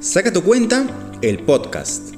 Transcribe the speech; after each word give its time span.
Saca 0.00 0.32
tu 0.32 0.44
cuenta, 0.44 0.86
el 1.22 1.44
podcast. 1.44 2.14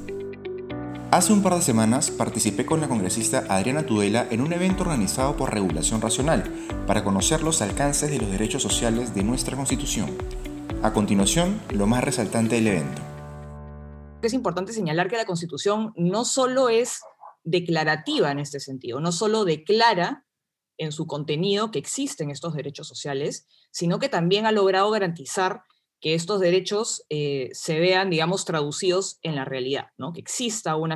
Hace 1.10 1.32
un 1.32 1.42
par 1.42 1.54
de 1.54 1.62
semanas 1.62 2.10
participé 2.10 2.66
con 2.66 2.82
la 2.82 2.88
congresista 2.88 3.46
Adriana 3.48 3.86
Tudela 3.86 4.28
en 4.30 4.42
un 4.42 4.52
evento 4.52 4.82
organizado 4.82 5.34
por 5.34 5.54
Regulación 5.54 6.02
Racional 6.02 6.44
para 6.86 7.02
conocer 7.02 7.42
los 7.42 7.62
alcances 7.62 8.10
de 8.10 8.18
los 8.18 8.30
derechos 8.30 8.62
sociales 8.62 9.14
de 9.14 9.22
nuestra 9.22 9.56
Constitución. 9.56 10.10
A 10.82 10.92
continuación, 10.92 11.58
lo 11.70 11.86
más 11.86 12.04
resaltante 12.04 12.56
del 12.56 12.66
evento. 12.66 13.00
Es 14.20 14.34
importante 14.34 14.74
señalar 14.74 15.08
que 15.08 15.16
la 15.16 15.24
Constitución 15.24 15.94
no 15.96 16.26
solo 16.26 16.68
es 16.68 17.00
declarativa 17.44 18.30
en 18.30 18.40
este 18.40 18.60
sentido, 18.60 19.00
no 19.00 19.10
solo 19.10 19.46
declara 19.46 20.26
en 20.76 20.92
su 20.92 21.06
contenido 21.06 21.70
que 21.70 21.78
existen 21.78 22.30
estos 22.30 22.52
derechos 22.52 22.86
sociales, 22.86 23.46
sino 23.70 23.98
que 23.98 24.10
también 24.10 24.44
ha 24.44 24.52
logrado 24.52 24.90
garantizar 24.90 25.62
que 26.00 26.14
estos 26.14 26.40
derechos 26.40 27.04
eh, 27.10 27.50
se 27.52 27.78
vean, 27.78 28.10
digamos, 28.10 28.44
traducidos 28.44 29.18
en 29.22 29.34
la 29.34 29.44
realidad, 29.44 29.88
¿no? 29.98 30.12
que 30.12 30.20
exista 30.20 30.74
un, 30.76 30.92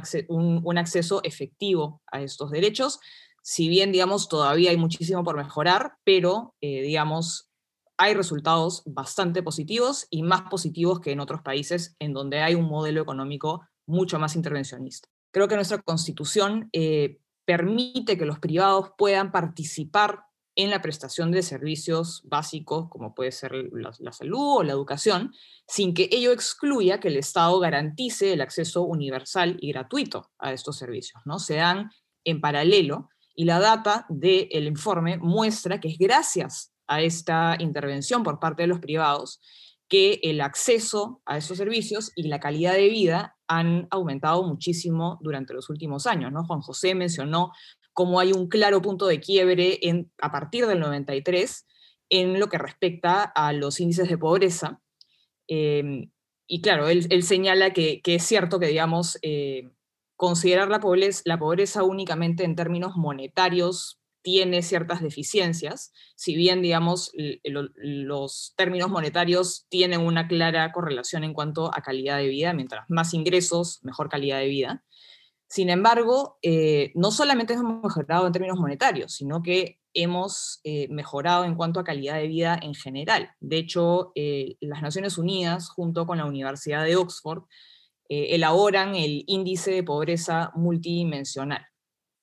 acceso 0.79 1.21
efectivo 1.25 2.03
a 2.11 2.23
estos 2.23 2.51
derechos, 2.51 3.01
si 3.43 3.69
bien, 3.69 3.93
digamos, 3.93 4.29
todavía 4.29 4.71
hay 4.71 4.79
muchísimo 4.79 5.23
por 5.23 5.37
mejorar, 5.37 5.97
pero, 6.05 6.55
eh, 6.63 6.81
digamos, 6.81 7.51
hay 7.99 8.15
resultados 8.15 8.83
bastante 8.87 9.43
positivos 9.43 10.07
y 10.11 10.23
más 10.23 10.43
positivos 10.51 11.01
que 11.01 11.13
en 11.13 11.21
otros 11.21 11.43
países 11.43 11.95
en 11.99 12.15
donde 12.15 12.41
hay 12.41 12.55
un 12.55 12.65
modelo 12.65 13.03
económico 13.03 13.69
mucho 13.87 14.19
más 14.19 14.35
intervencionista. 14.35 15.09
Creo 15.31 15.47
que 15.47 15.57
nuestra 15.57 15.83
constitución 15.83 16.71
eh, 16.73 17.19
permite 17.45 18.17
que 18.17 18.25
los 18.25 18.39
privados 18.39 18.91
puedan 18.97 19.31
participar 19.31 20.25
en 20.57 20.71
la 20.71 20.81
prestación 20.81 21.33
de 21.33 21.43
servicios 21.43 22.23
básicos, 22.25 22.89
como 22.89 23.15
puede 23.15 23.33
ser 23.33 23.53
la, 23.73 24.13
salud 24.13 24.59
o 24.59 24.63
la 24.63 24.73
educación, 24.73 25.33
sin 25.67 25.95
que 25.95 26.09
ello 26.13 26.33
excluya 26.33 27.01
que 27.01 27.09
el 27.09 27.17
Estado 27.17 27.59
garantice 27.59 28.33
el 28.33 28.41
acceso 28.41 28.83
universal 28.83 29.57
y 29.61 29.73
gratuito 29.73 30.31
a 30.39 30.53
estos 30.53 30.77
servicios. 30.77 31.23
¿no? 31.25 31.39
Se 31.39 31.57
dan 31.57 31.91
en 32.25 32.41
paralelo 32.41 33.09
y 33.35 33.45
la 33.45 33.59
data 33.59 34.07
del 34.09 34.67
informe 34.67 35.19
muestra 35.19 35.81
que 35.81 35.89
es 35.89 35.99
gracias 35.99 36.73
a 36.87 37.01
esta 37.01 37.57
intervención 37.59 38.23
por 38.23 38.39
parte 38.39 38.63
de 38.63 38.69
los 38.69 38.79
privados 38.79 39.41
que 39.89 40.21
el 40.23 40.41
acceso 40.41 41.21
a 41.27 41.37
estos 41.37 41.59
servicios 41.59 42.13
y 42.15 42.29
la 42.29 42.41
calidad 42.41 42.75
de 42.75 42.89
vida 42.89 43.37
han 43.49 43.87
aumentado 43.91 44.43
muchísimo 44.45 45.19
durante 45.21 45.53
los 45.53 45.69
últimos 45.69 46.07
años. 46.07 46.33
¿no? 46.33 46.45
Juan 46.45 46.61
José 46.61 46.95
mencionó 46.95 47.53
cómo 47.95 48.21
hay 48.21 48.33
un 48.33 48.49
claro 48.49 48.83
punto 48.83 49.07
de 49.07 49.21
quiebre 49.21 49.79
en, 49.83 50.13
a 50.21 50.31
partir 50.31 50.67
del 50.67 50.81
93 50.81 51.67
en 52.11 52.39
lo 52.39 52.49
que 52.49 52.59
respecta 52.59 53.23
a 53.23 53.53
los 53.53 53.81
índices 53.81 54.09
de 54.09 54.19
pobreza. 54.19 54.83
Em, 55.47 56.11
y 56.47 56.61
claro, 56.61 56.89
él, 56.89 57.23
señala 57.23 57.73
que, 57.73 58.03
es 58.05 58.25
cierto 58.25 58.61
que, 58.61 58.67
digamos, 58.67 59.19
eh, 59.23 59.71
considerar 60.17 60.69
la 60.69 60.81
pobreza, 60.81 61.23
la 61.25 61.39
pobreza 61.39 61.83
únicamente 61.83 62.45
en 62.45 62.57
términos 62.57 62.97
monetarios 62.97 64.01
tiene 64.23 64.63
ciertas 64.63 65.03
deficiencias, 65.03 65.93
si 66.17 66.35
bien, 66.35 66.63
digamos, 66.63 67.13
los 67.45 68.55
términos 68.57 68.89
monetarios 68.89 69.67
tienen 69.69 70.01
una 70.01 70.29
clara 70.29 70.73
correlación 70.73 71.25
en 71.25 71.35
cuanto 71.35 71.71
a 71.75 71.83
calidad 71.83 72.19
de 72.19 72.29
vida, 72.29 72.55
mientras 72.55 72.87
más 72.89 73.13
ingresos, 73.13 73.81
mejor 73.83 74.09
calidad 74.09 74.39
de 74.39 74.49
vida. 74.49 74.85
Sin 75.55 75.71
embargo, 75.71 76.37
eh, 76.43 76.91
no 76.97 77.13
solamente 77.13 77.53
hemos 77.53 77.81
mejorado 77.81 78.27
en 78.27 78.33
términos 78.33 78.59
monetarios, 78.59 79.13
sino 79.13 79.41
que 79.41 79.79
hemos 79.93 80.59
eh, 80.65 80.89
mejorado 80.89 81.45
en 81.45 81.55
cuanto 81.55 81.79
a 81.79 81.85
calidad 81.85 82.17
de 82.17 82.27
vida 82.27 82.59
en 82.61 82.75
general. 82.75 83.31
De 83.39 83.59
hecho, 83.59 84.11
eh, 84.17 84.57
las 84.61 84.83
Naciones 84.83 85.17
Unidas, 85.17 85.69
junto 85.69 86.09
con 86.09 86.19
la 86.19 86.25
Universidad 86.25 86.83
de 86.83 86.97
Oxford, 86.97 87.45
elaboran 88.09 88.97
el 88.97 89.23
índice 89.29 89.71
de 89.71 89.85
pobreza 89.85 90.51
multidimensional. 90.57 91.65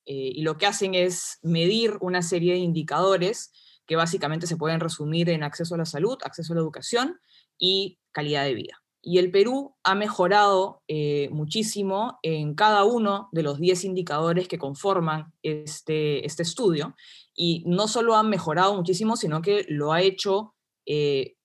y 0.05 0.41
lo 0.41 0.57
que 0.57 0.65
hacen 0.65 0.93
es 0.93 1.39
medir 1.41 1.97
una 2.01 2.21
serie 2.21 2.53
de 2.53 2.59
indicadores 2.59 3.53
que 3.85 3.95
básicamente 3.95 4.45
se 4.45 4.57
pueden 4.57 4.81
resumir 4.81 5.29
en 5.29 5.43
acceso 5.43 5.75
a 5.75 5.77
la 5.77 5.85
salud, 5.85 6.17
acceso 6.25 6.51
a 6.51 6.55
la 6.57 6.61
educación 6.61 7.17
y 7.57 7.97
calidad 8.11 8.43
de 8.43 8.55
vida. 8.55 8.80
Y 9.03 9.17
el 9.17 9.31
Perú 9.31 9.75
ha 9.83 9.95
mejorado 9.95 10.83
eh, 10.87 11.27
muchísimo 11.31 12.19
en 12.21 12.53
cada 12.53 12.83
uno 12.83 13.29
de 13.31 13.41
los 13.41 13.59
10 13.59 13.85
indicadores 13.85 14.47
que 14.47 14.59
conforman 14.59 15.33
este, 15.41 16.25
este 16.25 16.43
estudio. 16.43 16.95
Y 17.33 17.63
no 17.65 17.87
solo 17.87 18.15
ha 18.15 18.21
mejorado 18.21 18.75
muchísimo, 18.75 19.17
sino 19.17 19.41
que 19.41 19.65
lo 19.69 19.91
ha 19.91 20.01
hecho, 20.01 20.53
eh, 20.85 21.35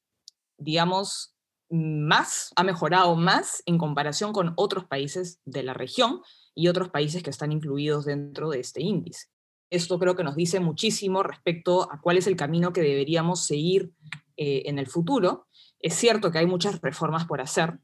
digamos, 0.58 1.34
más, 1.70 2.52
ha 2.56 2.62
mejorado 2.62 3.16
más 3.16 3.62
en 3.66 3.78
comparación 3.78 4.32
con 4.32 4.52
otros 4.56 4.84
países 4.84 5.40
de 5.44 5.62
la 5.62 5.72
región 5.72 6.20
y 6.54 6.68
otros 6.68 6.90
países 6.90 7.22
que 7.22 7.30
están 7.30 7.52
incluidos 7.52 8.04
dentro 8.04 8.50
de 8.50 8.60
este 8.60 8.82
índice. 8.82 9.28
Esto 9.70 9.98
creo 9.98 10.14
que 10.14 10.24
nos 10.24 10.36
dice 10.36 10.60
muchísimo 10.60 11.22
respecto 11.22 11.90
a 11.90 12.00
cuál 12.00 12.18
es 12.18 12.26
el 12.26 12.36
camino 12.36 12.72
que 12.72 12.82
deberíamos 12.82 13.46
seguir 13.46 13.92
eh, 14.36 14.64
en 14.66 14.78
el 14.78 14.86
futuro 14.86 15.45
es 15.80 15.94
cierto 15.94 16.30
que 16.30 16.38
hay 16.38 16.46
muchas 16.46 16.80
reformas 16.80 17.26
por 17.26 17.40
hacer, 17.40 17.78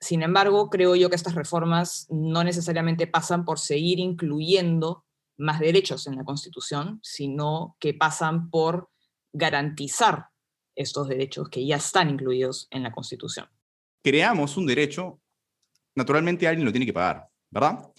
sin 0.00 0.22
embargo, 0.22 0.70
creo 0.70 0.94
yo 0.94 1.10
que 1.10 1.16
estas 1.16 1.34
reformas 1.34 2.06
no 2.10 2.44
necesariamente 2.44 3.06
pasan 3.06 3.44
por 3.44 3.58
seguir 3.58 3.98
incluyendo 3.98 5.04
más 5.36 5.60
derechos 5.60 6.06
en 6.06 6.16
la 6.16 6.24
Constitución, 6.24 7.00
sino 7.02 7.76
que 7.80 7.94
pasan 7.94 8.50
por 8.50 8.90
garantizar 9.32 10.26
estos 10.76 11.08
derechos 11.08 11.48
que 11.48 11.66
ya 11.66 11.76
están 11.76 12.10
incluidos 12.10 12.68
en 12.70 12.84
la 12.84 12.92
Constitución. 12.92 13.48
Creamos 14.02 14.56
un 14.56 14.66
derecho, 14.66 15.20
naturalmente 15.96 16.46
alguien 16.46 16.64
lo 16.64 16.72
tiene 16.72 16.86
que 16.86 16.92
pagar, 16.92 17.28
¿verdad? 17.50 17.90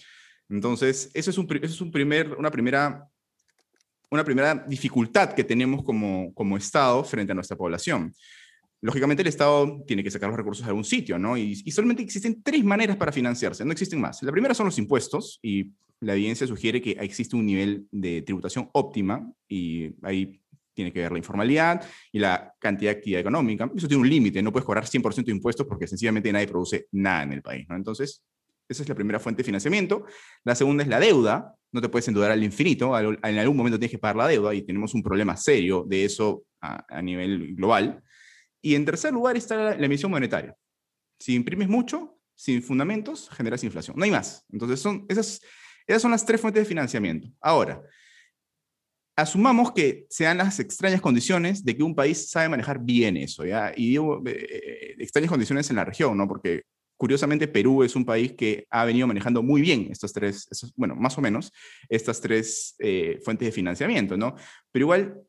Entonces, 0.48 1.10
eso 1.12 1.30
es, 1.30 1.38
un, 1.38 1.46
es 1.62 1.80
un 1.80 1.90
primer, 1.90 2.32
una, 2.32 2.50
primera, 2.50 3.06
una 4.10 4.24
primera 4.24 4.54
dificultad 4.54 5.34
que 5.34 5.44
tenemos 5.44 5.84
como, 5.84 6.32
como 6.32 6.56
Estado 6.56 7.04
frente 7.04 7.32
a 7.32 7.34
nuestra 7.34 7.56
población 7.56 8.14
lógicamente 8.82 9.22
el 9.22 9.28
Estado 9.28 9.82
tiene 9.86 10.02
que 10.02 10.10
sacar 10.10 10.28
los 10.30 10.38
recursos 10.38 10.64
de 10.64 10.70
algún 10.70 10.84
sitio, 10.84 11.18
¿no? 11.18 11.36
Y, 11.36 11.56
solamente 11.70 12.02
existen 12.02 12.42
tres 12.42 12.64
maneras 12.64 12.96
para 12.96 13.12
financiarse, 13.12 13.64
no 13.64 13.72
existen 13.72 14.00
más. 14.00 14.22
La 14.22 14.32
primera 14.32 14.54
son 14.54 14.66
los 14.66 14.78
impuestos 14.78 15.38
y 15.42 15.72
la 16.00 16.14
evidencia 16.14 16.46
sugiere 16.46 16.80
que 16.80 16.92
existe 16.92 17.36
un 17.36 17.44
nivel 17.44 17.86
de 17.90 18.22
tributación 18.22 18.70
óptima 18.72 19.30
y 19.48 19.90
ahí 20.02 20.40
tiene 20.72 20.92
que 20.92 21.00
ver 21.00 21.12
la 21.12 21.18
informalidad 21.18 21.86
y 22.10 22.18
la 22.18 22.54
cantidad 22.58 22.92
de 22.92 22.98
actividad 22.98 23.20
económica. 23.20 23.70
Eso 23.76 23.86
tiene 23.86 24.02
un 24.02 24.08
límite, 24.08 24.42
no 24.42 24.50
puedes 24.50 24.64
cobrar 24.64 24.86
100% 24.86 25.24
de 25.26 25.32
impuestos 25.32 25.66
porque 25.66 25.86
sencillamente 25.86 26.32
nadie 26.32 26.46
produce 26.46 26.86
nada 26.92 27.24
en 27.24 27.32
el 27.34 27.42
país, 27.42 27.66
¿no? 27.68 27.76
Entonces, 27.76 28.22
esa 28.66 28.82
es 28.82 28.88
la 28.88 28.94
primera 28.94 29.18
fuente 29.18 29.42
de 29.42 29.44
financiamiento. 29.44 30.06
La 30.44 30.54
segunda 30.54 30.82
es 30.82 30.88
la 30.88 31.00
deuda, 31.00 31.54
no 31.72 31.82
te 31.82 31.88
puedes 31.88 32.08
endeudar 32.08 32.30
al 32.30 32.42
infinito, 32.42 32.98
en 32.98 33.38
algún 33.38 33.56
momento 33.56 33.78
tienes 33.78 33.90
que 33.90 33.98
pagar 33.98 34.16
la 34.16 34.28
deuda 34.28 34.54
y 34.54 34.62
tenemos 34.62 34.94
un 34.94 35.02
problema 35.02 35.36
serio 35.36 35.84
de 35.86 36.04
eso 36.04 36.44
a 36.60 37.02
nivel 37.02 37.54
global. 37.56 38.02
Y 38.62 38.74
en 38.74 38.84
tercer 38.84 39.12
lugar 39.12 39.36
está 39.36 39.76
la, 39.76 39.86
emisión 39.86 40.10
monetaria. 40.10 40.56
Si 41.18 41.34
imprimes 41.34 41.68
mucho, 41.68 42.18
sin 42.34 42.62
fundamentos, 42.62 43.28
generas 43.30 43.64
inflación. 43.64 43.96
No 43.96 44.04
hay 44.04 44.10
más. 44.10 44.44
Entonces, 44.50 44.80
son, 44.80 45.04
esas, 45.08 45.40
esas 45.86 46.02
son 46.02 46.10
las 46.10 46.24
tres 46.24 46.40
fuentes 46.40 46.62
de 46.62 46.68
financiamiento. 46.68 47.28
Ahora, 47.40 47.82
asumamos 49.16 49.72
que 49.72 50.06
sean 50.08 50.38
las 50.38 50.58
extrañas 50.60 51.00
condiciones 51.00 51.64
de 51.64 51.76
que 51.76 51.82
un 51.82 51.94
país 51.94 52.30
sabe 52.30 52.48
manejar 52.48 52.78
bien 52.80 53.16
eso, 53.16 53.44
¿ya? 53.44 53.72
Y 53.76 53.90
digo, 53.90 54.22
eh, 54.26 54.46
eh, 54.50 54.94
extrañas 54.98 55.30
condiciones 55.30 55.68
en 55.70 55.76
la 55.76 55.84
región, 55.84 56.16
¿no? 56.16 56.26
Porque 56.26 56.62
curiosamente 56.96 57.48
Perú 57.48 57.82
es 57.82 57.96
un 57.96 58.04
país 58.04 58.32
que 58.32 58.66
ha 58.70 58.84
venido 58.84 59.06
manejando 59.06 59.42
muy 59.42 59.62
bien 59.62 59.88
estas 59.90 60.12
tres, 60.12 60.48
bueno, 60.76 60.94
más 60.96 61.16
o 61.16 61.22
menos, 61.22 61.52
estas 61.88 62.20
tres 62.20 62.74
eh, 62.78 63.18
fuentes 63.24 63.46
de 63.46 63.52
financiamiento, 63.52 64.16
¿no? 64.16 64.34
Pero 64.70 64.84
igual 64.84 65.22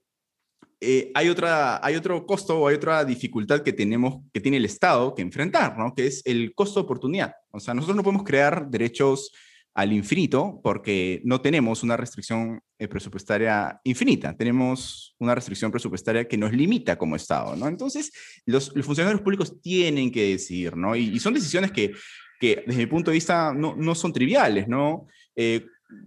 eh, 0.83 1.11
hay, 1.13 1.29
otra, 1.29 1.79
hay 1.85 1.95
otro 1.95 2.25
costo 2.25 2.59
o 2.59 2.67
hay 2.67 2.75
otra 2.75 3.05
dificultad 3.05 3.61
que 3.61 3.71
tenemos, 3.71 4.23
que 4.33 4.41
tiene 4.41 4.57
el 4.57 4.65
Estado 4.65 5.13
que 5.13 5.21
enfrentar, 5.21 5.77
¿no? 5.77 5.93
que 5.93 6.07
es 6.07 6.23
el 6.25 6.55
costo 6.55 6.79
de 6.79 6.85
oportunidad. 6.85 7.35
O 7.51 7.59
sea, 7.59 7.75
nosotros 7.75 7.95
no 7.95 8.01
podemos 8.01 8.23
crear 8.23 8.67
derechos 8.67 9.31
al 9.75 9.93
infinito 9.93 10.59
porque 10.63 11.21
no 11.23 11.39
tenemos 11.39 11.83
una 11.83 11.95
restricción 11.95 12.61
eh, 12.79 12.87
presupuestaria 12.87 13.79
infinita, 13.83 14.35
tenemos 14.35 15.15
una 15.19 15.35
restricción 15.35 15.69
presupuestaria 15.71 16.27
que 16.27 16.37
nos 16.37 16.51
limita 16.51 16.97
como 16.97 17.15
Estado, 17.15 17.55
¿no? 17.55 17.67
Entonces, 17.67 18.11
los, 18.45 18.73
funcionarios 18.81 19.21
públicos 19.21 19.61
tienen 19.61 20.11
que 20.11 20.31
decidir, 20.31 20.75
¿no? 20.75 20.95
Y, 20.95 21.19
son 21.19 21.35
decisiones 21.35 21.71
que, 21.71 21.93
que, 22.39 22.63
desde 22.65 22.81
mi 22.81 22.87
punto 22.87 23.11
de 23.11 23.15
vista, 23.15 23.53
no, 23.53 23.75
no 23.77 23.95
son 23.95 24.11
triviales, 24.11 24.67
¿no? 24.67 25.07
Eh, 25.35 25.63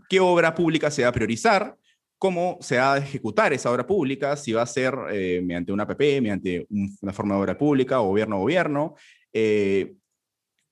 ¿Qué 0.09 0.21
obra 0.21 0.55
pública 0.55 0.91
se 0.91 1.03
va 1.03 1.09
a 1.09 1.13
priorizar? 1.13 1.77
Cómo 2.25 2.57
se 2.63 2.79
va 2.79 2.95
a 2.95 2.97
ejecutar 2.97 3.53
esa 3.53 3.71
obra 3.71 3.87
pública, 3.87 4.35
si 4.35 4.55
va 4.55 4.63
a 4.63 4.67
ser 4.67 4.95
eh, 5.13 5.43
mediante 5.45 5.73
una 5.73 5.83
APP, 5.83 6.01
mediante 6.23 6.67
una 6.71 7.13
forma 7.13 7.35
de 7.35 7.41
obra 7.43 7.59
pública 7.59 7.99
gobierno 7.99 8.37
a 8.37 8.39
gobierno, 8.39 8.95
eh, 9.31 9.97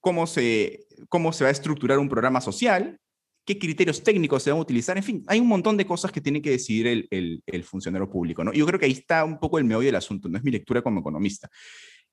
cómo, 0.00 0.26
se, 0.26 0.87
cómo 1.10 1.31
se 1.31 1.44
va 1.44 1.49
a 1.49 1.50
estructurar 1.50 1.99
un 1.99 2.08
programa 2.08 2.40
social, 2.40 2.99
qué 3.44 3.58
criterios 3.58 4.02
técnicos 4.02 4.43
se 4.43 4.50
van 4.50 4.60
a 4.60 4.62
utilizar, 4.62 4.96
en 4.96 5.02
fin, 5.02 5.25
hay 5.26 5.40
un 5.40 5.46
montón 5.46 5.76
de 5.76 5.84
cosas 5.84 6.10
que 6.10 6.22
tiene 6.22 6.40
que 6.40 6.52
decidir 6.52 6.87
el, 6.87 7.43
el, 7.44 7.64
funcionario 7.64 8.08
público. 8.08 8.43
¿no? 8.43 8.54
Yo 8.54 8.64
creo 8.64 8.81
que 8.81 8.87
ahí 8.87 8.93
está 8.93 9.22
un 9.22 9.38
poco 9.38 9.58
el 9.58 9.66
meollo 9.66 9.84
del 9.84 9.96
asunto, 9.96 10.31
no 10.31 10.38
es 10.38 10.44
mi 10.44 10.52
lectura 10.52 10.81
como 10.81 11.00
economista. 11.00 11.50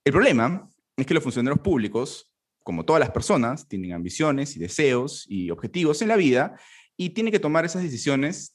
El 0.04 0.12
problema 0.12 0.68
es 0.98 1.06
que 1.06 1.14
los 1.14 1.24
funcionarios 1.24 1.62
públicos 1.62 2.30
como 2.62 2.84
todas 2.84 3.00
las 3.00 3.12
personas, 3.12 3.68
tienen 3.68 3.94
ambiciones 3.94 4.56
y 4.56 4.60
deseos 4.60 5.26
y 5.28 5.50
objetivos 5.50 6.02
en 6.02 6.10
la 6.10 6.18
vida 6.18 6.60
y 6.98 7.12
tiene 7.12 7.32
que 7.32 7.40
tomar 7.40 7.66
esas 7.66 7.82
decisiones 7.82 8.54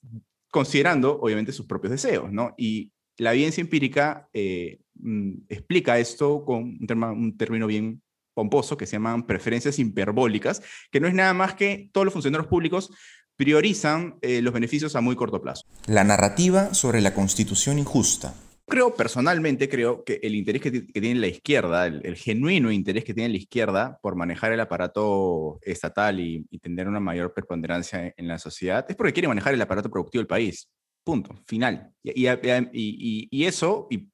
considerando, 0.55 1.19
obviamente, 1.21 1.51
sus 1.51 1.67
propios 1.67 1.91
deseos, 1.91 2.31
¿no? 2.31 2.55
Y 2.57 2.93
la 3.17 3.35
evidencia 3.35 3.61
empírica 3.61 4.29
eh, 4.33 4.79
mm, 4.95 5.47
explica 5.49 5.99
esto 5.99 6.45
con 6.45 6.79
un, 6.81 7.03
un 7.03 7.37
término 7.37 7.67
bien 7.67 8.01
pomposo 8.35 8.77
que 8.77 8.87
se 8.87 8.93
llaman 8.93 9.27
preferencias 9.27 9.81
hiperbólicas, 9.81 10.63
que 10.93 11.01
no 11.01 11.09
es 11.09 11.15
nada 11.15 11.35
más 11.35 11.55
que 11.55 11.91
todos 11.93 12.05
los 12.05 12.15
funcionarios 12.15 12.47
públicos 12.47 12.93
priorizan 13.35 14.15
eh, 14.23 14.43
los 14.43 14.55
beneficios 14.55 14.95
a 14.95 15.01
muy 15.01 15.17
corto 15.17 15.43
plazo. 15.43 15.65
La 15.89 16.05
narrativa 16.05 16.73
sobre 16.73 17.01
la 17.01 17.15
constitución 17.15 17.81
injusta. 17.81 18.35
Creo, 18.75 18.93
personalmente, 18.93 19.69
creo 19.69 20.03
que 20.03 20.19
el 20.21 20.35
interés 20.35 20.61
que, 20.61 20.73
tiene 20.73 21.21
la 21.21 21.29
izquierda, 21.29 21.87
el, 21.87 22.17
genuino 22.17 22.73
interés 22.73 23.05
que 23.05 23.15
tiene 23.15 23.29
la 23.29 23.37
izquierda 23.37 24.01
por 24.03 24.17
manejar 24.17 24.51
el 24.51 24.59
aparato 24.59 25.61
estatal 25.63 26.19
y, 26.19 26.45
tener 26.59 26.89
una 26.89 26.99
mayor 26.99 27.33
preponderancia 27.33 28.13
en, 28.17 28.27
la 28.27 28.37
sociedad, 28.37 28.85
es 28.89 28.97
porque 28.97 29.13
quiere 29.13 29.29
manejar 29.29 29.55
el 29.55 29.63
aparato 29.63 29.89
productivo 29.89 30.23
del 30.23 30.27
país. 30.27 30.69
Punto, 31.05 31.41
final. 31.47 31.93
Y, 32.03 33.29
y 33.31 33.45
eso, 33.45 33.87
y 33.91 34.09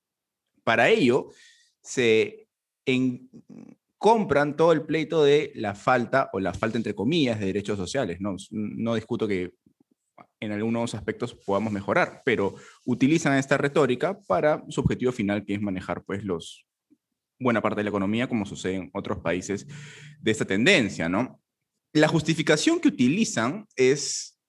para 0.63 0.91
ello, 0.91 1.31
se 1.81 2.47
compran 3.97 4.56
todo 4.56 4.73
el 4.73 4.83
pleito 4.83 5.25
de 5.25 5.53
la 5.55 5.75
falta, 5.75 6.29
o 6.35 6.39
la 6.39 6.53
falta 6.53 6.77
entre 6.77 6.95
comillas, 6.95 7.41
de 7.41 7.47
derechos 7.47 7.79
sociales. 7.79 8.21
No, 8.21 8.37
no 8.51 8.95
discuto 8.95 9.27
que 9.27 9.55
en 10.40 10.52
algunos 10.52 10.94
aspectos 10.94 11.34
podamos 11.34 11.72
mejorar, 11.72 12.22
pero 12.25 12.55
utilizan 12.84 13.37
esta 13.37 13.56
retórica 13.56 14.19
para 14.26 14.62
su 14.69 14.81
objetivo 14.81 15.12
final, 15.12 15.44
que 15.44 15.55
es 15.55 15.61
manejar 15.61 16.02
pues 16.05 16.25
los 16.25 16.67
buena 17.38 17.62
parte 17.62 17.81
de 17.81 17.84
la 17.84 17.90
economía, 17.90 18.28
como 18.28 18.46
sucede 18.46 18.76
en 18.76 18.90
otros 18.93 19.19
países 19.19 19.67
de 20.20 20.31
esta 20.31 20.44
tendencia, 20.44 21.08
¿no? 21.08 21.40
La 21.93 22.06
justificación 22.06 22.81
que 22.81 22.88
utilizan 22.88 23.67
es 23.75 24.40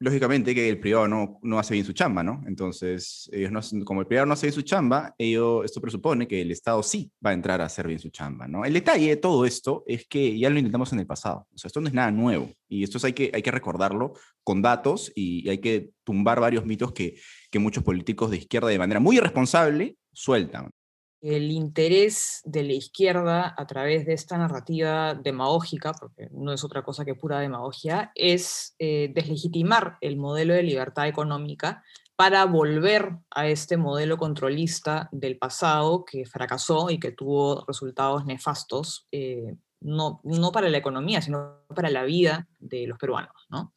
lógicamente 0.00 0.54
que 0.54 0.68
el 0.68 0.78
privado 0.78 1.08
no, 1.08 1.38
no 1.42 1.58
hace 1.58 1.74
bien 1.74 1.84
su 1.84 1.92
chamba, 1.92 2.22
¿no? 2.22 2.42
Entonces, 2.46 3.28
ellos 3.32 3.74
como 3.84 4.00
el 4.00 4.06
privado 4.06 4.26
no 4.26 4.34
hace 4.34 4.46
bien 4.46 4.54
su 4.54 4.62
chamba, 4.62 5.14
ello, 5.18 5.64
esto 5.64 5.80
presupone 5.80 6.28
que 6.28 6.40
el 6.40 6.50
Estado 6.50 6.82
sí 6.82 7.10
va 7.24 7.30
a 7.30 7.32
entrar 7.32 7.60
a 7.60 7.64
hacer 7.64 7.86
bien 7.86 7.98
su 7.98 8.10
chamba, 8.10 8.46
¿no? 8.46 8.64
El 8.64 8.72
detalle 8.72 9.08
de 9.08 9.16
todo 9.16 9.44
esto 9.44 9.84
es 9.86 10.06
que 10.06 10.38
ya 10.38 10.50
lo 10.50 10.58
intentamos 10.58 10.92
en 10.92 11.00
el 11.00 11.06
pasado, 11.06 11.46
o 11.52 11.58
sea, 11.58 11.68
esto 11.68 11.80
no 11.80 11.88
es 11.88 11.94
nada 11.94 12.10
nuevo, 12.10 12.50
y 12.68 12.84
esto 12.84 12.98
hay, 13.04 13.12
que, 13.12 13.30
hay 13.34 13.42
que 13.42 13.50
recordarlo 13.50 14.14
con 14.44 14.62
datos 14.62 15.12
y 15.14 15.48
hay 15.48 15.58
que 15.58 15.90
tumbar 16.04 16.40
varios 16.40 16.64
mitos 16.64 16.92
que, 16.92 17.16
que 17.50 17.58
muchos 17.58 17.82
políticos 17.82 18.30
de 18.30 18.38
izquierda 18.38 18.68
de 18.68 18.78
manera 18.78 19.00
muy 19.00 19.16
irresponsable 19.16 19.96
sueltan 20.12 20.70
el 21.20 21.50
interés 21.50 22.40
de 22.44 22.62
la 22.62 22.74
izquierda 22.74 23.54
a 23.56 23.66
través 23.66 24.06
de 24.06 24.12
esta 24.12 24.38
narrativa 24.38 25.14
demagógica, 25.14 25.92
porque 25.92 26.28
no 26.30 26.52
es 26.52 26.62
otra 26.64 26.82
cosa 26.82 27.04
que 27.04 27.14
pura 27.14 27.40
demagogia, 27.40 28.12
es 28.14 28.74
eh, 28.78 29.10
deslegitimar 29.14 29.98
el 30.00 30.16
modelo 30.16 30.54
de 30.54 30.62
libertad 30.62 31.08
económica 31.08 31.82
para 32.14 32.44
volver 32.46 33.12
a 33.30 33.46
este 33.46 33.76
modelo 33.76 34.16
controlista 34.16 35.08
del 35.12 35.38
pasado 35.38 36.04
que 36.04 36.26
fracasó 36.26 36.90
y 36.90 36.98
que 36.98 37.12
tuvo 37.12 37.64
resultados 37.66 38.24
nefastos, 38.24 39.06
eh, 39.12 39.54
no, 39.80 40.20
no, 40.24 40.50
para 40.50 40.68
la 40.68 40.78
economía, 40.78 41.22
sino 41.22 41.64
para 41.74 41.90
la 41.90 42.02
vida 42.02 42.48
de 42.58 42.88
los 42.88 42.98
peruanos. 42.98 43.46
¿no? 43.50 43.72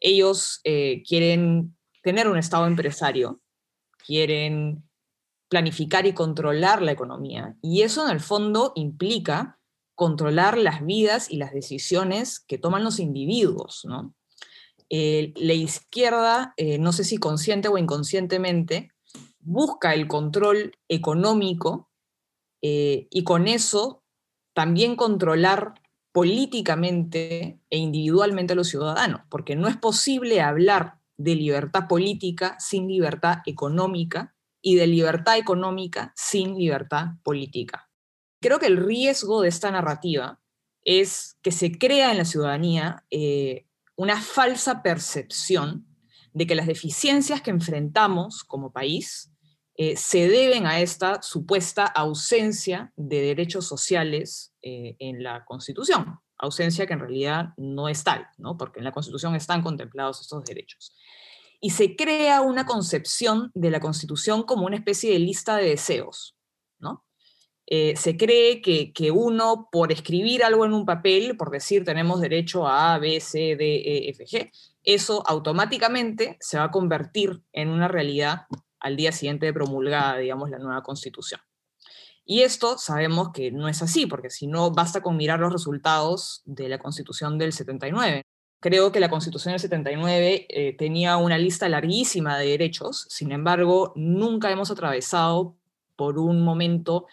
Ellos 0.00 0.60
eh, 0.64 1.04
quieren 1.06 1.76
tener 2.02 2.28
un 2.28 2.36
Estado 2.36 2.66
empresario, 2.66 3.40
quieren 4.04 4.82
planificar 5.54 6.04
y 6.04 6.14
controlar 6.14 6.82
la 6.82 6.90
economía. 6.90 7.56
Y 7.62 7.82
eso 7.82 8.04
en 8.04 8.10
el 8.10 8.18
fondo 8.18 8.72
implica 8.74 9.60
controlar 9.94 10.58
las 10.58 10.84
vidas 10.84 11.30
y 11.30 11.36
las 11.36 11.52
decisiones 11.52 12.40
que 12.40 12.58
toman 12.58 12.82
los 12.82 12.98
individuos. 12.98 13.84
¿no? 13.84 14.16
la 14.90 15.52
izquierda, 15.54 16.54
eh, 16.56 16.78
no 16.78 16.92
sé 16.92 17.04
si 17.04 17.18
consciente 17.18 17.68
o 17.68 17.78
inconscientemente, 17.78 18.90
busca 19.38 19.94
el 19.94 20.08
control 20.08 20.72
económico 20.88 21.88
eh, 22.60 23.06
y 23.10 23.22
con 23.22 23.46
eso 23.46 24.02
también 24.54 24.96
controlar 24.96 25.74
políticamente 26.10 27.60
e 27.70 27.78
individualmente 27.78 28.54
a 28.54 28.56
los 28.56 28.68
ciudadanos, 28.68 29.20
porque 29.30 29.54
no 29.54 29.68
es 29.68 29.76
posible 29.76 30.40
hablar 30.40 30.98
de 31.16 31.36
libertad 31.36 31.86
política 31.88 32.56
sin 32.58 32.88
libertad 32.88 33.38
económica 33.46 34.33
y 34.66 34.76
de 34.76 34.86
libertad 34.86 35.36
económica 35.36 36.14
sin 36.16 36.56
libertad 36.56 37.08
política. 37.22 37.90
Creo 38.40 38.58
que 38.58 38.66
el 38.66 38.78
riesgo 38.78 39.42
de 39.42 39.48
esta 39.50 39.70
narrativa 39.70 40.40
es 40.82 41.36
que 41.42 41.52
se 41.52 41.78
crea 41.78 42.10
en 42.10 42.18
la 42.18 42.24
ciudadanía 42.24 43.04
eh, 43.10 43.66
una 43.94 44.18
falsa 44.20 44.82
percepción 44.82 45.86
de 46.32 46.46
que 46.46 46.54
las 46.54 46.66
deficiencias 46.66 47.42
que 47.42 47.50
enfrentamos 47.50 48.42
como 48.42 48.72
país 48.72 49.30
eh, 49.76 49.96
se 49.96 50.28
deben 50.28 50.66
a 50.66 50.80
esta 50.80 51.20
supuesta 51.20 51.84
ausencia 51.84 52.90
de 52.96 53.20
derechos 53.20 53.68
sociales 53.68 54.54
eh, 54.62 54.96
en 54.98 55.22
la 55.22 55.44
Constitución, 55.44 56.20
ausencia 56.38 56.86
que 56.86 56.94
en 56.94 57.00
realidad 57.00 57.50
no 57.58 57.90
es 57.90 58.02
tal, 58.02 58.28
¿no? 58.38 58.56
porque 58.56 58.78
en 58.80 58.84
la 58.84 58.92
Constitución 58.92 59.34
están 59.34 59.62
contemplados 59.62 60.22
estos 60.22 60.42
derechos 60.42 60.94
y 61.64 61.70
se 61.70 61.96
crea 61.96 62.42
una 62.42 62.66
concepción 62.66 63.50
de 63.54 63.70
la 63.70 63.80
Constitución 63.80 64.42
como 64.42 64.66
una 64.66 64.76
especie 64.76 65.14
de 65.14 65.18
lista 65.18 65.56
de 65.56 65.70
deseos. 65.70 66.36
¿no? 66.78 67.06
Eh, 67.66 67.96
se 67.96 68.18
cree 68.18 68.60
que, 68.60 68.92
que, 68.92 69.10
uno, 69.10 69.70
por 69.72 69.90
escribir 69.90 70.44
algo 70.44 70.66
en 70.66 70.74
un 70.74 70.84
papel, 70.84 71.38
por 71.38 71.50
decir 71.50 71.82
tenemos 71.82 72.20
derecho 72.20 72.66
a 72.66 72.92
A, 72.92 72.98
B, 72.98 73.18
C, 73.18 73.56
D, 73.56 73.76
E, 73.76 74.10
F, 74.10 74.26
G, 74.26 74.50
eso 74.82 75.22
automáticamente 75.26 76.36
se 76.38 76.58
va 76.58 76.64
a 76.64 76.70
convertir 76.70 77.42
en 77.54 77.70
una 77.70 77.88
realidad 77.88 78.42
al 78.78 78.96
día 78.96 79.12
siguiente 79.12 79.46
de 79.46 79.54
promulgada, 79.54 80.18
digamos, 80.18 80.50
la 80.50 80.58
nueva 80.58 80.82
Constitución. 80.82 81.40
Y 82.26 82.42
esto 82.42 82.76
sabemos 82.76 83.30
que 83.32 83.52
no 83.52 83.68
es 83.68 83.80
así, 83.80 84.04
porque 84.04 84.28
si 84.28 84.48
no, 84.48 84.70
basta 84.70 85.00
con 85.00 85.16
mirar 85.16 85.40
los 85.40 85.50
resultados 85.50 86.42
de 86.44 86.68
la 86.68 86.78
Constitución 86.78 87.38
del 87.38 87.54
79. 87.54 88.22
Creo 88.64 88.92
que 88.92 88.98
la 88.98 89.10
Constitución 89.10 89.52
del 89.52 89.60
79 89.60 90.46
eh, 90.48 90.74
tenía 90.78 91.18
una 91.18 91.36
lista 91.36 91.68
larguísima 91.68 92.38
de 92.38 92.46
derechos, 92.46 93.06
sin 93.10 93.30
embargo, 93.30 93.92
nunca 93.94 94.50
hemos 94.50 94.70
atravesado 94.70 95.58
por 95.96 96.18
un 96.18 96.40
momento 96.42 97.04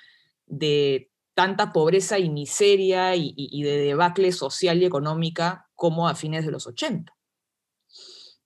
de 0.46 1.12
tanta 1.34 1.74
pobreza 1.74 2.20
y 2.20 2.30
miseria 2.30 3.18
y, 3.18 3.64
de 3.64 3.80
debacle 3.80 4.32
social 4.32 4.82
y 4.82 4.86
económica 4.86 5.68
como 5.76 6.08
a 6.08 6.16
fines 6.16 6.46
de 6.46 6.54
los 6.54 6.68
80. 6.68 7.14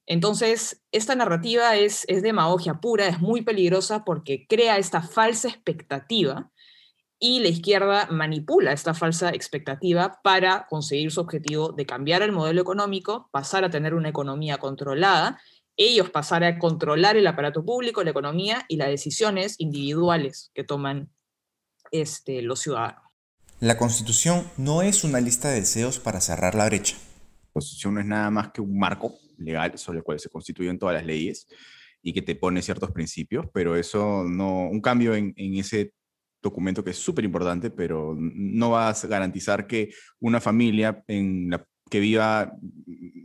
Entonces, 0.07 0.81
esta 0.91 1.13
narrativa 1.13 1.75
es, 1.75 2.05
es 2.07 2.23
demagogia 2.23 2.79
pura, 2.81 3.07
es 3.07 3.19
muy 3.19 3.43
peligrosa 3.43 4.03
porque 4.03 4.47
crea 4.47 4.79
esta 4.79 5.03
falsa 5.03 5.47
expectativa 5.47 6.51
y 7.19 7.39
la 7.39 7.47
izquierda 7.47 8.07
manipula 8.11 8.73
esta 8.73 8.93
falsa 8.93 9.29
expectativa 9.29 10.19
para 10.23 10.67
conseguir 10.67 11.11
su 11.11 11.21
objetivo 11.21 11.71
de 11.71 11.85
cambiar 11.85 12.21
el 12.21 12.31
modelo 12.31 12.61
económico, 12.61 13.29
pasar 13.31 13.63
a 13.63 13.69
tener 13.69 13.93
una 13.93 14.09
economía 14.09 14.57
controlada, 14.57 15.39
ellos 15.77 16.09
pasar 16.09 16.43
a 16.43 16.57
controlar 16.57 17.17
el 17.17 17.27
aparato 17.27 17.63
público, 17.63 18.03
la 18.03 18.11
economía 18.11 18.65
y 18.67 18.77
las 18.77 18.89
decisiones 18.89 19.55
individuales 19.59 20.51
que 20.53 20.63
toman 20.63 21.09
este, 21.91 22.41
los 22.41 22.59
ciudadanos. 22.59 23.03
La 23.59 23.77
constitución 23.77 24.49
no 24.57 24.81
es 24.81 25.03
una 25.03 25.21
lista 25.21 25.49
de 25.49 25.61
deseos 25.61 25.99
para 25.99 26.21
cerrar 26.21 26.55
la 26.55 26.65
brecha. 26.65 26.97
La 26.97 27.51
constitución 27.53 27.95
no 27.95 27.99
es 28.01 28.05
nada 28.05 28.29
más 28.29 28.51
que 28.51 28.61
un 28.61 28.77
marco 28.77 29.15
legal 29.37 29.77
sobre 29.77 29.99
el 29.99 30.03
cual 30.03 30.19
se 30.19 30.29
constituyen 30.29 30.77
todas 30.77 30.95
las 30.95 31.05
leyes 31.05 31.47
y 32.01 32.13
que 32.13 32.21
te 32.21 32.35
pone 32.35 32.61
ciertos 32.61 32.91
principios, 32.91 33.47
pero 33.53 33.75
eso 33.75 34.23
no, 34.25 34.67
un 34.69 34.81
cambio 34.81 35.15
en, 35.15 35.33
en 35.37 35.55
ese 35.55 35.93
documento 36.45 36.83
que 36.83 36.91
es 36.91 36.97
súper 36.97 37.25
importante, 37.25 37.71
pero 37.71 38.15
no 38.17 38.69
va 38.69 38.89
a 38.89 39.07
garantizar 39.07 39.65
que 39.65 39.89
una 40.19 40.39
familia 40.39 41.03
en 41.07 41.49
que 41.89 41.99
viva 41.99 42.55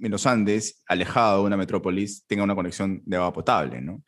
en 0.02 0.10
los 0.10 0.26
Andes, 0.26 0.82
alejado 0.86 1.40
de 1.40 1.46
una 1.46 1.56
metrópolis, 1.56 2.24
tenga 2.26 2.44
una 2.44 2.54
conexión 2.54 3.02
de 3.04 3.16
agua 3.16 3.32
potable. 3.32 3.80
¿no? 3.80 4.02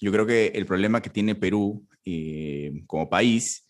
Yo 0.00 0.12
creo 0.12 0.26
que 0.26 0.48
el 0.48 0.66
problema 0.66 1.00
que 1.00 1.10
tiene 1.10 1.34
Perú 1.34 1.86
eh, 2.04 2.82
como 2.86 3.08
país 3.08 3.66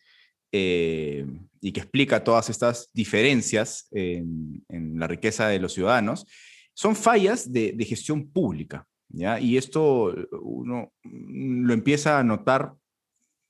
eh, 0.52 1.26
y 1.60 1.72
que 1.72 1.80
explica 1.80 2.24
todas 2.24 2.50
estas 2.50 2.90
diferencias 2.92 3.88
en, 3.90 4.64
la 4.98 5.06
riqueza 5.06 5.48
de 5.48 5.58
los 5.58 5.74
ciudadanos 5.74 6.26
son 6.74 6.96
fallas 6.96 7.52
de, 7.52 7.72
de 7.72 7.84
gestión 7.84 8.30
pública. 8.30 8.86
¿ya? 9.08 9.40
Y 9.40 9.56
esto 9.56 10.14
uno 10.42 10.92
lo 11.02 11.72
empieza 11.74 12.18
a 12.18 12.24
notar 12.24 12.72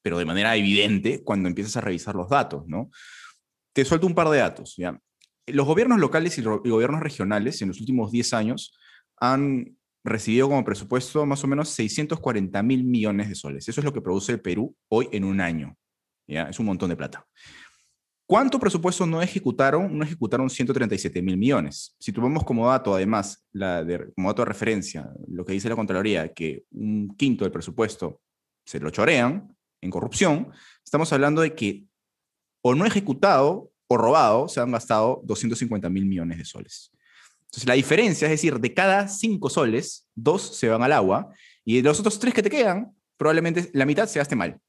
pero 0.06 0.18
de 0.18 0.24
manera 0.24 0.54
evidente 0.54 1.24
cuando 1.24 1.48
empiezas 1.48 1.76
a 1.76 1.80
revisar 1.80 2.14
los 2.14 2.28
datos, 2.28 2.62
¿no? 2.68 2.92
Te 3.72 3.84
suelto 3.84 4.06
un 4.06 4.14
par 4.14 4.28
de 4.28 4.38
datos, 4.38 4.76
¿ya? 4.76 4.96
Los 5.48 5.66
gobiernos 5.66 5.98
locales 5.98 6.38
y 6.38 6.42
los 6.42 6.60
gobiernos 6.62 7.00
regionales 7.00 7.60
en 7.60 7.66
los 7.66 7.80
últimos 7.80 8.12
10 8.12 8.32
años 8.34 8.78
han 9.18 9.76
recibido 10.04 10.48
como 10.48 10.64
presupuesto 10.64 11.26
más 11.26 11.42
o 11.42 11.48
menos 11.48 11.70
640 11.70 12.62
mil 12.62 12.84
millones 12.84 13.28
de 13.28 13.34
soles. 13.34 13.68
Eso 13.68 13.80
es 13.80 13.84
lo 13.84 13.92
que 13.92 14.00
produce 14.00 14.30
el 14.30 14.40
Perú 14.40 14.76
hoy 14.88 15.08
en 15.10 15.24
un 15.24 15.40
año. 15.40 15.76
¿ya? 16.28 16.44
Es 16.44 16.60
un 16.60 16.66
montón 16.66 16.90
de 16.90 16.96
plata. 16.96 17.26
¿Cuánto 18.26 18.60
presupuesto 18.60 19.06
no 19.06 19.20
ejecutaron? 19.20 19.98
No 19.98 20.04
ejecutaron 20.04 20.48
137 20.48 21.20
mil 21.20 21.36
millones. 21.36 21.96
Si 21.98 22.12
tomamos 22.12 22.44
como 22.44 22.68
dato, 22.68 22.94
además, 22.94 23.44
la 23.50 23.82
de, 23.82 24.12
como 24.14 24.28
dato 24.28 24.42
de 24.42 24.46
referencia, 24.46 25.10
lo 25.26 25.44
que 25.44 25.54
dice 25.54 25.68
la 25.68 25.74
Contraloría, 25.74 26.32
que 26.32 26.62
un 26.70 27.16
quinto 27.16 27.44
del 27.44 27.50
presupuesto 27.50 28.20
se 28.64 28.78
lo 28.78 28.90
chorean 28.90 29.55
en 29.80 29.90
corrupción, 29.90 30.52
estamos 30.84 31.12
hablando 31.12 31.42
de 31.42 31.54
que 31.54 31.84
o 32.62 32.74
no 32.74 32.86
ejecutado 32.86 33.70
o 33.88 33.96
robado 33.96 34.48
se 34.48 34.60
han 34.60 34.72
gastado 34.72 35.20
250 35.24 35.88
mil 35.88 36.06
millones 36.06 36.38
de 36.38 36.44
soles. 36.44 36.90
Entonces, 37.42 37.66
la 37.66 37.74
diferencia 37.74 38.26
es 38.26 38.32
decir, 38.32 38.58
de 38.58 38.74
cada 38.74 39.08
cinco 39.08 39.48
soles, 39.48 40.08
dos 40.14 40.56
se 40.56 40.68
van 40.68 40.82
al 40.82 40.92
agua 40.92 41.32
y 41.64 41.76
de 41.76 41.82
los 41.82 42.00
otros 42.00 42.18
tres 42.18 42.34
que 42.34 42.42
te 42.42 42.50
quedan, 42.50 42.92
probablemente 43.16 43.70
la 43.72 43.86
mitad 43.86 44.08
se 44.08 44.18
gaste 44.18 44.36
mal. 44.36 44.60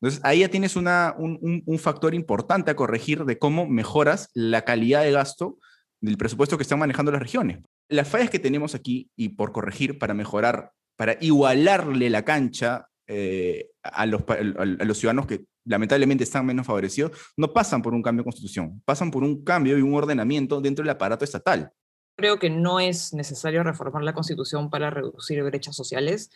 Entonces, 0.00 0.20
ahí 0.24 0.40
ya 0.40 0.48
tienes 0.48 0.74
una, 0.74 1.14
un, 1.16 1.62
un, 1.64 1.78
factor 1.78 2.12
importante 2.12 2.72
a 2.72 2.76
corregir 2.76 3.24
de 3.24 3.38
cómo 3.38 3.68
mejoras 3.68 4.30
la 4.34 4.64
calidad 4.64 5.02
de 5.02 5.12
gasto 5.12 5.58
del 6.00 6.16
presupuesto 6.16 6.56
que 6.56 6.62
están 6.62 6.80
manejando 6.80 7.12
las 7.12 7.22
regiones. 7.22 7.60
Las 7.88 8.08
fallas 8.08 8.30
que 8.30 8.40
tenemos 8.40 8.74
aquí 8.74 9.10
y 9.14 9.28
por 9.30 9.52
corregir 9.52 10.00
para 10.00 10.12
mejorar, 10.12 10.72
para 10.96 11.18
igualarle 11.20 12.10
la 12.10 12.24
cancha 12.24 12.88
eh, 13.06 13.70
a, 13.82 14.06
los, 14.06 14.22
a, 14.28 14.42
los, 14.42 14.98
ciudadanos 14.98 15.26
que 15.26 15.46
lamentablemente 15.64 16.24
están 16.24 16.46
menos 16.46 16.66
favorecidos, 16.66 17.12
no 17.36 17.52
pasan 17.52 17.82
por 17.82 17.94
un 17.94 18.02
cambio 18.02 18.22
de 18.22 18.26
constitución, 18.26 18.82
pasan 18.84 19.10
por 19.10 19.22
un 19.22 19.44
cambio 19.44 19.76
y 19.78 19.82
un 19.82 19.94
ordenamiento 19.94 20.60
dentro 20.60 20.82
del 20.82 20.90
aparato 20.90 21.24
estatal. 21.24 21.72
Creo 22.16 22.38
que 22.38 22.50
no 22.50 22.78
es 22.78 23.12
necesario 23.12 23.62
reformar 23.62 24.02
la 24.02 24.14
constitución 24.14 24.70
para 24.70 24.90
reducir 24.90 25.42
brechas 25.42 25.74
sociales, 25.74 26.30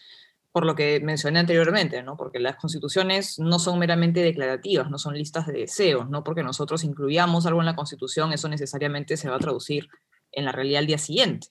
por 0.52 0.64
lo 0.64 0.74
que 0.74 1.00
mencioné 1.00 1.38
anteriormente, 1.38 2.02
¿no? 2.02 2.16
porque 2.16 2.40
las 2.40 2.56
constituciones 2.56 3.38
no 3.38 3.58
son 3.58 3.78
meramente 3.78 4.20
declarativas, 4.20 4.90
no 4.90 4.98
son 4.98 5.14
listas 5.14 5.46
de 5.46 5.52
deseos, 5.52 6.08
no 6.08 6.24
porque 6.24 6.42
nosotros 6.42 6.82
incluyamos 6.82 7.46
algo 7.46 7.60
en 7.60 7.66
la 7.66 7.76
constitución, 7.76 8.32
eso 8.32 8.48
necesariamente 8.48 9.16
se 9.16 9.28
va 9.28 9.36
a 9.36 9.40
traducir 9.40 9.88
en 10.32 10.46
la 10.46 10.52
realidad 10.52 10.80
al 10.80 10.86
día 10.86 10.98
siguiente. 10.98 11.48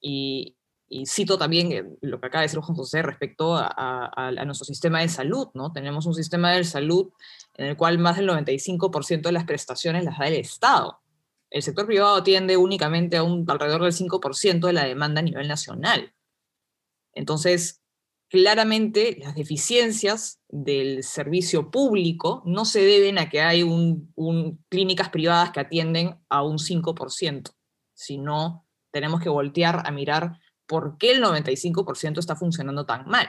Y, 0.00 0.56
y 0.92 1.06
cito 1.06 1.38
también 1.38 1.72
eh, 1.72 1.84
lo 2.02 2.20
que 2.20 2.26
acaba 2.26 2.42
de 2.42 2.48
decir 2.48 2.60
Juan 2.60 2.76
José 2.76 3.00
respecto 3.00 3.56
a, 3.56 4.30
nuestro 4.44 4.66
sistema 4.66 5.00
de 5.00 5.08
salud, 5.08 5.48
¿no? 5.54 5.72
Tenemos 5.72 6.04
un 6.04 6.14
sistema 6.14 6.52
de 6.52 6.64
salud 6.64 7.10
en 7.56 7.66
el 7.68 7.76
cual 7.78 7.98
más 7.98 8.18
del 8.18 8.28
95% 8.28 9.22
de 9.22 9.32
las 9.32 9.44
prestaciones 9.44 10.04
las 10.04 10.18
da 10.18 10.28
el 10.28 10.34
Estado. 10.34 11.00
El 11.48 11.62
sector 11.62 11.86
privado 11.86 12.16
atiende 12.16 12.58
únicamente 12.58 13.16
a 13.16 13.22
un 13.22 13.44
alrededor 13.48 13.84
del 13.84 13.92
5% 13.92 14.66
de 14.66 14.72
la 14.74 14.84
demanda 14.84 15.20
a 15.20 15.24
nivel 15.24 15.48
nacional. 15.48 16.12
Entonces, 17.14 17.82
claramente 18.28 19.16
las 19.18 19.34
deficiencias 19.34 20.40
del 20.48 21.02
servicio 21.02 21.70
público 21.70 22.42
no 22.44 22.66
se 22.66 22.80
deben 22.80 23.18
a 23.18 23.30
que 23.30 23.40
hay 23.40 23.62
un, 23.62 24.12
clínicas 24.68 25.08
privadas 25.08 25.52
que 25.52 25.60
atienden 25.60 26.18
a 26.28 26.42
un 26.42 26.58
5%, 26.58 27.50
sino 27.94 28.66
tenemos 28.90 29.22
que 29.22 29.30
voltear 29.30 29.86
a 29.86 29.90
mirar 29.90 30.38
por 30.72 30.96
qué 30.96 31.12
el 31.12 31.22
95% 31.22 32.18
está 32.18 32.34
funcionando 32.34 32.86
tan 32.86 33.06
mal. 33.06 33.28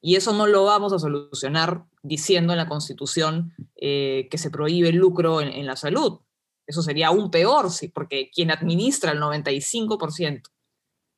Y 0.00 0.16
eso 0.16 0.32
no 0.32 0.46
lo 0.46 0.64
vamos 0.64 0.94
a 0.94 0.98
solucionar 0.98 1.84
diciendo 2.02 2.54
en 2.54 2.56
la 2.56 2.70
Constitución 2.70 3.52
eh, 3.76 4.28
que 4.30 4.38
se 4.38 4.50
prohíbe 4.50 4.88
el 4.88 4.96
lucro 4.96 5.42
en, 5.42 5.66
la 5.66 5.76
salud. 5.76 6.20
Eso 6.66 6.80
sería 6.80 7.08
aún 7.08 7.30
peor, 7.30 7.70
sí, 7.70 7.88
porque 7.88 8.30
quien 8.34 8.50
administra 8.50 9.12
el 9.12 9.20
95%, 9.20 10.40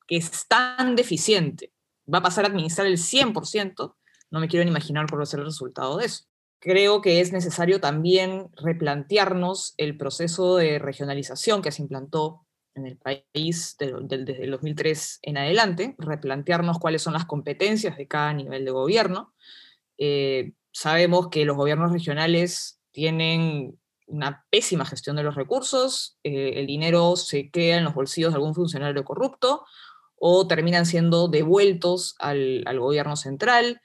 que 0.08 0.16
es 0.16 0.48
tan 0.48 0.96
deficiente, 0.96 1.72
va 2.12 2.18
a 2.18 2.22
pasar 2.22 2.44
a 2.44 2.48
administrar 2.48 2.88
el 2.88 2.98
100%, 2.98 3.94
no 4.32 4.40
me 4.40 4.48
quiero 4.48 4.64
ni 4.64 4.70
imaginar 4.72 5.06
cuál 5.08 5.20
va 5.20 5.22
a 5.22 5.26
ser 5.26 5.38
el 5.38 5.46
resultado 5.46 5.98
de 5.98 6.06
eso. 6.06 6.24
Creo 6.58 7.02
que 7.02 7.20
es 7.20 7.30
necesario 7.30 7.80
también 7.80 8.48
replantearnos 8.56 9.74
el 9.76 9.96
proceso 9.96 10.56
de 10.56 10.80
regionalización 10.80 11.62
que 11.62 11.70
se 11.70 11.82
implantó 11.82 12.41
en 12.74 12.86
el 12.86 12.96
país 12.96 13.76
de, 13.78 13.94
de, 14.02 14.24
desde 14.24 14.44
el 14.44 14.50
2003 14.52 15.20
en 15.22 15.38
adelante, 15.38 15.94
replantearnos 15.98 16.78
cuáles 16.78 17.02
son 17.02 17.12
las 17.12 17.26
competencias 17.26 17.96
de 17.96 18.08
cada 18.08 18.32
nivel 18.32 18.64
de 18.64 18.70
gobierno. 18.70 19.34
Eh, 19.98 20.52
sabemos 20.72 21.28
que 21.28 21.44
los 21.44 21.56
gobiernos 21.56 21.92
regionales 21.92 22.80
tienen 22.92 23.78
una 24.06 24.44
pésima 24.50 24.84
gestión 24.84 25.16
de 25.16 25.22
los 25.22 25.34
recursos, 25.34 26.18
eh, 26.22 26.54
el 26.56 26.66
dinero 26.66 27.16
se 27.16 27.50
queda 27.50 27.76
en 27.76 27.84
los 27.84 27.94
bolsillos 27.94 28.32
de 28.32 28.36
algún 28.36 28.54
funcionario 28.54 29.04
corrupto 29.04 29.64
o 30.16 30.46
terminan 30.46 30.86
siendo 30.86 31.28
devueltos 31.28 32.14
al, 32.18 32.62
al 32.66 32.78
gobierno 32.78 33.16
central. 33.16 33.80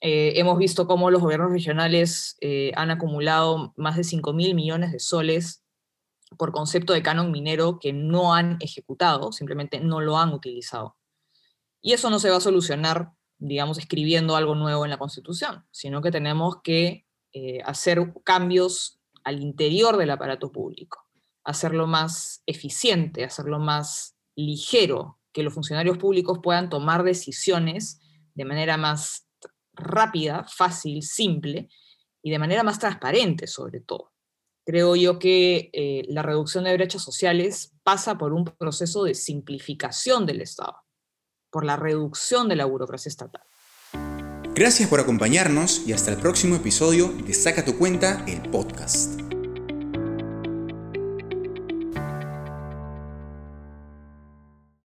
Eh, 0.00 0.34
hemos 0.36 0.58
visto 0.58 0.86
cómo 0.86 1.10
los 1.10 1.22
gobiernos 1.22 1.50
regionales 1.50 2.36
han 2.74 2.90
acumulado 2.90 3.72
más 3.76 3.96
de 3.96 4.04
5 4.04 4.32
mil 4.32 4.54
millones 4.54 4.92
de 4.92 5.00
soles 5.00 5.65
por 6.38 6.52
concepto 6.52 6.92
de 6.92 7.02
canon 7.02 7.30
minero 7.30 7.78
que 7.80 7.92
no 7.92 8.34
han 8.34 8.56
ejecutado, 8.60 9.32
simplemente 9.32 9.80
no 9.80 10.00
lo 10.00 10.18
han 10.18 10.32
utilizado. 10.32 10.96
Y 11.80 11.92
eso 11.92 12.10
no 12.10 12.18
se 12.18 12.30
va 12.30 12.36
a 12.36 12.40
solucionar, 12.40 13.12
digamos, 13.38 13.78
escribiendo 13.78 14.36
algo 14.36 14.54
nuevo 14.54 14.84
en 14.84 14.90
la 14.90 14.98
Constitución, 14.98 15.64
sino 15.70 16.02
que 16.02 16.10
tenemos 16.10 16.62
que 16.62 17.06
eh, 17.32 17.60
hacer 17.64 18.12
cambios 18.24 19.00
al 19.24 19.40
interior 19.40 19.96
del 19.96 20.10
aparato 20.10 20.50
público, 20.50 21.04
hacerlo 21.44 21.86
más 21.86 22.42
eficiente, 22.46 23.24
hacerlo 23.24 23.58
más 23.58 24.16
ligero, 24.34 25.18
que 25.32 25.42
los 25.42 25.52
funcionarios 25.52 25.98
públicos 25.98 26.40
puedan 26.42 26.70
tomar 26.70 27.02
decisiones 27.02 28.00
de 28.34 28.44
manera 28.46 28.78
más 28.78 29.28
rápida, 29.74 30.44
fácil, 30.48 31.02
simple 31.02 31.68
y 32.22 32.30
de 32.30 32.38
manera 32.38 32.62
más 32.62 32.78
transparente 32.78 33.46
sobre 33.46 33.80
todo. 33.80 34.15
Creo 34.66 34.96
yo 34.96 35.20
que 35.20 35.70
eh, 35.72 36.02
la 36.08 36.22
reducción 36.22 36.64
de 36.64 36.74
brechas 36.74 37.00
sociales 37.00 37.72
pasa 37.84 38.18
por 38.18 38.32
un 38.32 38.44
proceso 38.44 39.04
de 39.04 39.14
simplificación 39.14 40.26
del 40.26 40.40
Estado, 40.40 40.74
por 41.50 41.64
la 41.64 41.76
reducción 41.76 42.48
de 42.48 42.56
la 42.56 42.64
burocracia 42.64 43.08
estatal. 43.08 43.44
Gracias 44.56 44.88
por 44.88 44.98
acompañarnos 44.98 45.86
y 45.86 45.92
hasta 45.92 46.10
el 46.10 46.16
próximo 46.16 46.56
episodio 46.56 47.08
de 47.08 47.32
Saca 47.32 47.64
tu 47.64 47.78
cuenta, 47.78 48.24
el 48.26 48.50
podcast. 48.50 49.25